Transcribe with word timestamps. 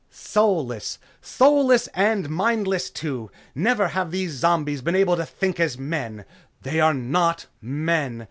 "Soulless! 0.09 0.97
Soulless 1.21 1.85
and 1.93 2.27
mindless, 2.27 2.89
too. 2.89 3.29
Never 3.53 3.89
have 3.89 4.09
these 4.09 4.31
zombies 4.31 4.81
been 4.81 4.95
able 4.95 5.15
to 5.15 5.27
think 5.27 5.59
as 5.59 5.77
men!" 5.77 6.25
"They 6.63 6.79
are 6.79 6.95
not 6.95 7.45
men." 7.61 8.19